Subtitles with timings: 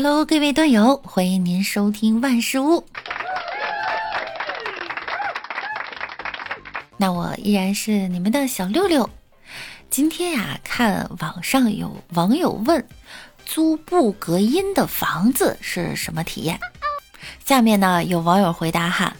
[0.00, 2.86] Hello，各位段友，欢迎您收听万事屋。
[6.96, 9.10] 那我依然是你们的小六六。
[9.90, 12.86] 今天呀，看网上有网友问，
[13.44, 16.60] 租不隔音的房子是什么体验？
[17.44, 19.16] 下面呢，有网友回答哈，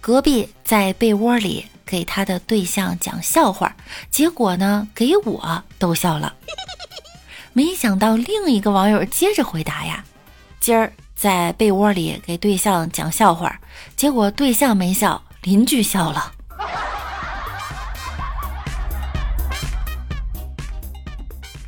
[0.00, 3.74] 隔壁在被窝里给他的对象讲笑话，
[4.12, 6.36] 结果呢，给我逗笑了。
[7.52, 10.04] 没想到另一个网友接着回答呀，
[10.60, 13.58] 今儿在被窝里给对象讲笑话，
[13.96, 16.32] 结果对象没笑，邻居笑了。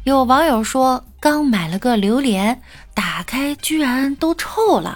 [0.05, 2.61] 有网友说，刚买了个榴莲，
[2.93, 4.95] 打开居然都臭了，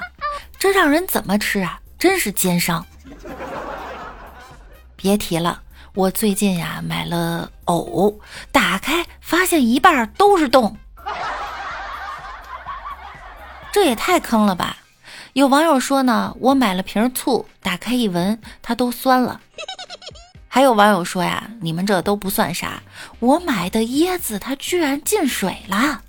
[0.59, 1.81] 这让人怎么吃啊？
[1.99, 2.85] 真是奸商！
[4.95, 5.63] 别提了，
[5.95, 8.21] 我最近呀买了藕，
[8.53, 10.77] 打开发现一半都是洞，
[13.77, 14.79] 这也太坑了吧！
[15.35, 19.39] 有网友说呢，我买了瓶醋，打开一闻，它都酸了。
[20.49, 22.83] 还有网友说呀，你们这都不算啥，
[23.19, 26.01] 我买的椰子它居然进水了。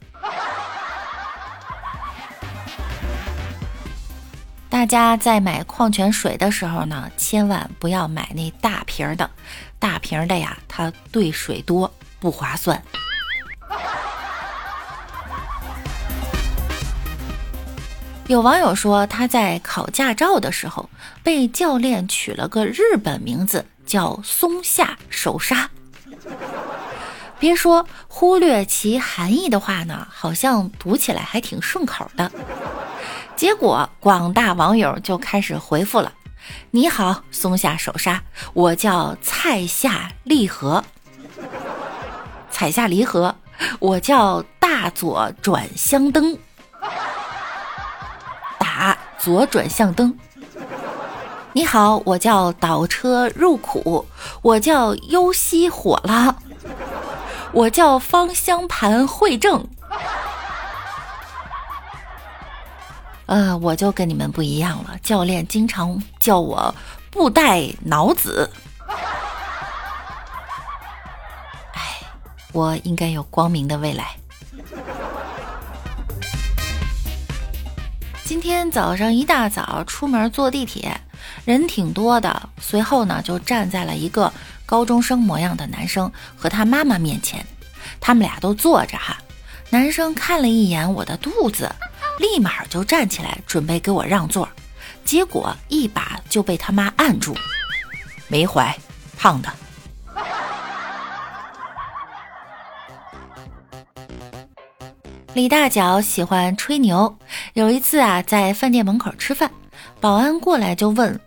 [4.70, 9.30] 大家在买矿泉水的时候呢，千万不要买那大瓶的，
[9.78, 12.82] 大瓶的呀，它兑水多，不划算。
[18.28, 20.90] 有网友说，他在考驾照的时候
[21.24, 23.66] 被教练取了个日本名字。
[23.88, 25.70] 叫松下手刹，
[27.40, 32.30] 别说忽略其含义的话呢，好像读起来还挺顺口的。
[33.38, 36.12] 结果广大网友就开始回复了
[36.72, 38.22] ：“你好，松下手刹，
[38.54, 40.84] 我叫菜下离合。
[42.52, 43.34] 踩下离合，
[43.80, 46.38] 我叫大左转向灯，
[49.20, 50.18] 左转向灯。”
[51.54, 54.06] 你好，我叫倒车入库，
[54.44, 56.36] 我叫优西火了，
[57.52, 59.68] 我叫方向盘会正，
[63.26, 66.76] 呃，我就跟你们不一样了，教练经常叫我
[67.10, 68.52] 布袋脑子，
[71.74, 71.98] 哎，
[72.52, 74.16] 我应该有光明的未来。
[78.28, 81.00] 今天早上一大早出门坐地铁。
[81.46, 84.34] 人挺多的，随后呢就站在了一个
[84.66, 87.48] 高中生模样的男生和他妈妈面前，
[88.02, 89.18] 他们俩都坐着哈。
[89.70, 91.74] 男生看了一眼我的肚子，
[92.20, 94.50] 立马就站起来准备给我让座，
[95.06, 97.34] 结果一把就被他妈按住，
[98.28, 98.78] 没怀，
[99.18, 99.50] 胖的。
[105.38, 107.16] 李大脚喜欢吹牛，
[107.54, 109.52] 有一次啊在饭店门口吃饭，
[110.02, 111.20] 保安过来就问。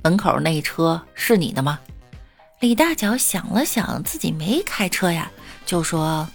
[0.00, 1.80] 门口那车是你的吗？
[2.60, 5.28] 李大脚想了想，自己没开车呀，
[5.66, 6.28] 就说：“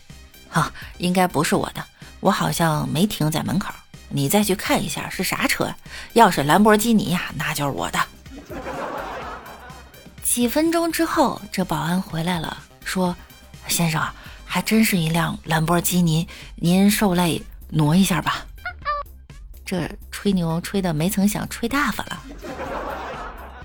[0.51, 1.81] 哈，应该不是我的，
[2.19, 3.73] 我好像没停在门口。
[4.09, 5.73] 你再去看一下是啥车，
[6.11, 7.99] 要是兰博基尼呀，那就是我的。”
[10.21, 13.15] 几分钟之后，这保安回来了，说
[13.69, 14.05] ：“先生，
[14.53, 16.27] 还真是一辆兰博基尼，
[16.57, 18.45] 您受累挪一下吧。”
[19.65, 22.21] 这吹牛吹的没曾想吹大发了。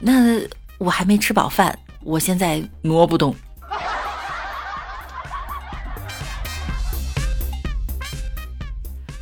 [0.00, 0.40] 那
[0.78, 3.36] 我还没吃饱饭，我现在挪不动。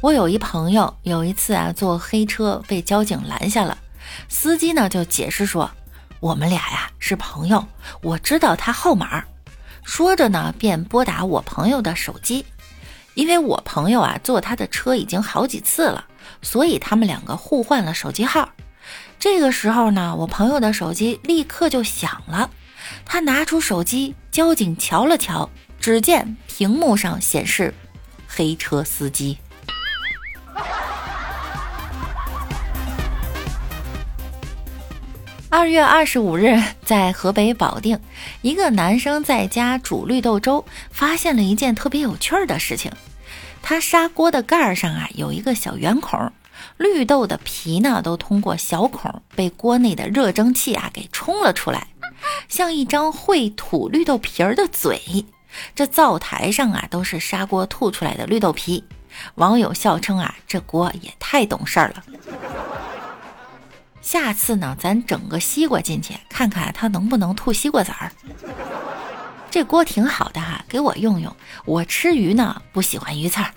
[0.01, 3.77] 我有一朋友，有一次啊坐黑车被交警拦下了，
[4.29, 5.69] 司机呢就解释说，
[6.21, 7.67] 我们俩呀是朋友，
[8.03, 9.25] 我知道他号码。
[9.87, 12.45] 说着呢便拨打我朋友的手机，
[13.15, 16.05] 因为我朋友啊坐他的车已经好几次了，
[16.43, 18.51] 所以他们两个互换了手机号。
[19.19, 22.51] 这个时候呢，我朋友的手机立刻就响了。
[23.05, 25.49] 他拿出手机，交警瞧了瞧，
[25.81, 27.73] 只见屏幕上显示
[28.27, 29.39] “黑车司机”。
[35.57, 37.99] 二月二十五日，在河北保定，
[38.43, 42.93] 一个男生在家煮绿豆粥，发现了一件特别有趣儿的事情：
[43.63, 46.31] 他砂锅的盖儿上啊有一个小圆孔。
[46.77, 51.87] 绿豆的皮呢，都通过小孔被锅内的热蒸汽啊给冲了出来，
[52.51, 55.25] 像一张会吐绿豆皮儿的嘴。
[55.75, 58.85] 这灶台上啊都是砂锅吐出来的绿豆皮。
[59.37, 62.05] 网友笑称啊，这锅也太懂事儿了。
[64.07, 68.13] 下次呢，咱整个西瓜进去，看看它能不能吐西瓜籽儿。
[69.51, 71.35] 这锅挺好的哈，给我用用。
[71.65, 73.51] 我吃鱼呢，不喜欢鱼刺儿。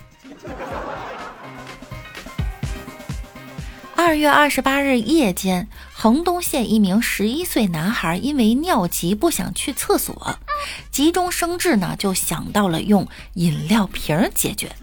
[3.94, 10.36] 二月二十八日夜间，衡东县一名十一岁男孩因为尿急不想去厕所，
[10.90, 14.74] 急中生智呢，就想到了用饮料瓶解决。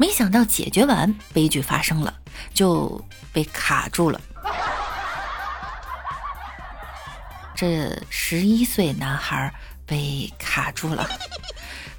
[0.00, 2.14] 没想到解决完，悲剧发生了，
[2.54, 3.04] 就
[3.34, 4.18] 被卡住了。
[7.54, 9.52] 这十一岁男孩
[9.84, 11.06] 被卡住了。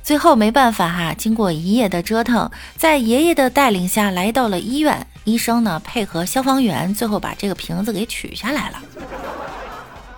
[0.01, 5.06] 最后没办法哈，经过一夜的折腾，在爷爷的带领下来到了医院。
[5.24, 8.81] 医生呢配合消防员，最后把这个瓶子给取下来了。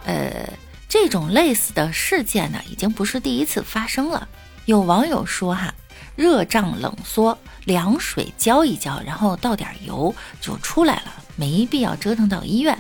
[0.05, 0.49] 呃，
[0.87, 4.25] 这种类似的事件呢，已经不是第一次发生了。
[4.63, 5.73] 有网友说哈，
[6.15, 12.77] 热胀冷缩，凉水浇一浇，然后倒点油就出来了，没必要折腾到医院。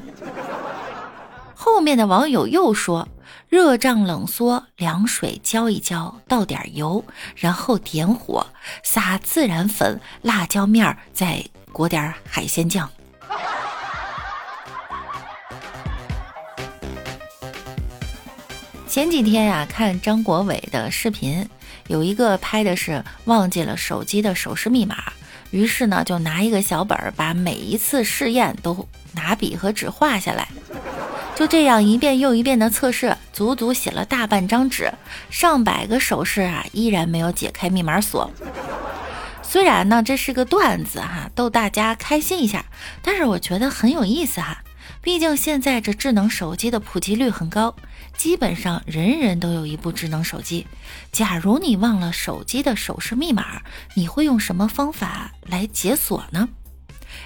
[1.55, 3.07] 后面的网友又说。
[3.49, 8.43] 热胀冷缩，凉水浇一浇，倒点油，然后点火，
[8.83, 12.89] 撒孜然粉、辣椒面儿，再裹点海鲜酱。
[18.87, 21.47] 前几天呀，看张国伟的视频，
[21.87, 25.13] 有一个拍的是忘记了手机的手势密码，
[25.51, 30.47] 于是呢，就拿一个小本儿，把每一次试验都拿笔和纸画下来。
[31.35, 34.91] 就这样一遍又一遍的测试，足足写了大半张纸，
[35.29, 38.31] 上百个手势啊，依然没有解开密码锁。
[39.41, 42.65] 虽然呢这是个段子哈，逗大家开心一下，
[43.01, 44.63] 但是我觉得很有意思哈。
[45.01, 47.75] 毕竟现在这智能手机的普及率很高，
[48.17, 50.65] 基本上人人都有一部智能手机。
[51.11, 53.61] 假如你忘了手机的手势密码，
[53.95, 56.49] 你会用什么方法来解锁呢？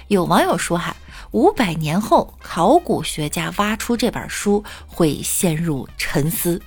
[0.08, 0.96] 有网友说哈。
[1.32, 6.62] 五百年后，考古学家挖出这本书会陷入沉思。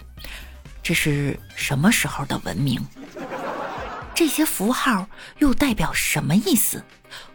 [0.84, 2.80] 这是什么时候的文明？
[4.14, 5.08] 这些符号
[5.40, 6.84] 又代表什么意思？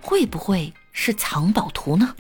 [0.01, 2.15] 会不会是藏宝图呢？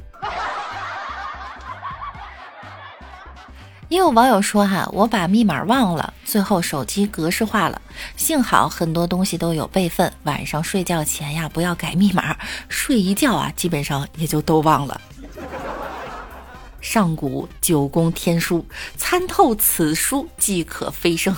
[3.96, 7.80] 也有网友说：“哈，我把密码忘了，最后手机格式化了。
[8.14, 12.36] 幸好很多东西都有备份，晚上睡觉前呀，不要改密码。
[12.68, 15.00] 睡一觉啊，基本上也就都忘了。”
[16.82, 18.66] 上古九宫天书，
[18.98, 21.34] 参透此书即可飞升。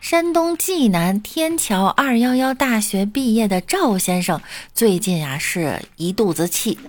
[0.00, 4.40] 山东济南天桥二幺幺大学毕业的赵先生，
[4.74, 6.80] 最近啊是一肚子气。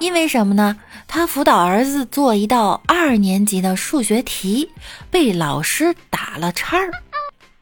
[0.00, 0.76] 因为什么呢？
[1.06, 4.70] 他辅导儿子做一道二年级的数学题，
[5.10, 6.90] 被老师打了叉儿。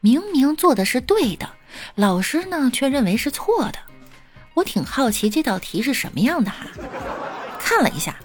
[0.01, 1.49] 明明做的是对的，
[1.95, 3.75] 老师呢却认为是错的。
[4.55, 6.67] 我挺好奇这道题是什么样的哈。
[7.59, 8.15] 看了一下，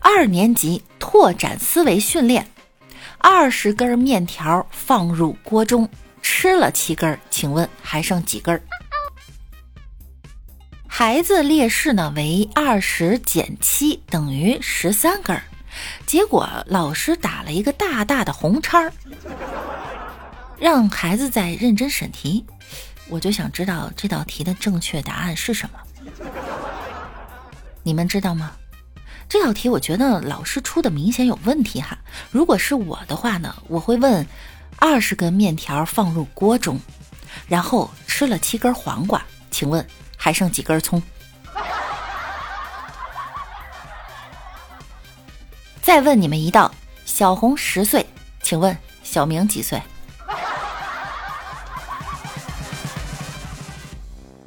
[0.00, 2.48] 二年级拓展思维训练：
[3.18, 5.88] 二十根面条放入锅中，
[6.22, 8.60] 吃了七根，请问还剩几根？
[10.98, 15.44] 孩子列式呢为二十减七等于十三根儿，
[16.06, 18.92] 结果老师打了一个大大的红叉儿，
[20.58, 22.44] 让孩子再认真审题。
[23.08, 25.78] 我就想知道这道题的正确答案是什么？
[27.84, 28.50] 你们知道吗？
[29.28, 31.96] 这道题我觉得老师出的明显有问题哈。
[32.32, 34.26] 如果是我的话呢，我会问：
[34.80, 36.76] 二十根面条放入锅中，
[37.46, 39.86] 然后吃了七根黄瓜，请问？
[40.28, 41.02] 还剩几根葱？
[45.80, 46.70] 再问你们一道：
[47.06, 48.06] 小红十岁，
[48.42, 49.82] 请问小明几岁？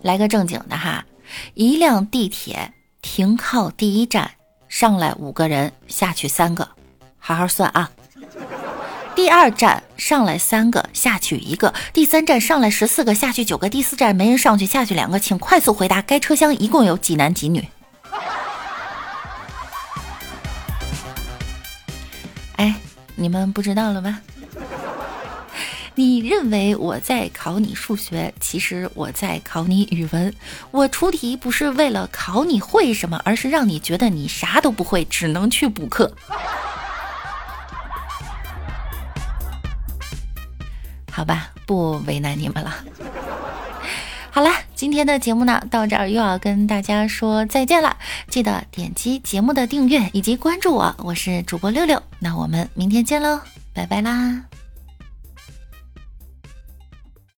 [0.03, 1.03] 来个正经的哈，
[1.55, 2.71] 一辆地铁
[3.01, 4.29] 停靠第一站，
[4.69, 6.69] 上来五个人，下去三个，
[7.17, 7.89] 好好算啊。
[9.15, 15.19] 第二站上来三个，下去一个；第三站上来十四个，下去九个；第四站没人上去，下去两个。
[15.19, 17.67] 请快速回答，该车厢一共有几男几女？
[22.55, 22.75] 哎，
[23.15, 24.19] 你们不知道了吧？
[25.95, 30.33] 你认为我在考你数学，其实我在考你语文。
[30.71, 36.11] 我出题不是为了考你会什么，而是让你觉得你啥都不会，只能去补课。
[41.11, 42.73] 好吧，不为难你们了。
[44.31, 47.97] 好了，今天的节目呢，到这儿又要跟大家说再见了。
[48.29, 52.01] 记得点击节目的订阅以及关注我，我是主播六六。
[52.19, 53.41] 那我们明天见喽，
[53.73, 54.50] 拜拜啦。